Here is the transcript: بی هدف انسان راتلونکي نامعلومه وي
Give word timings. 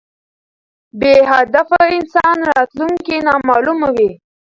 بی 0.99 1.13
هدف 1.31 1.69
انسان 1.93 2.37
راتلونکي 2.51 3.17
نامعلومه 3.27 3.89
وي 3.95 4.09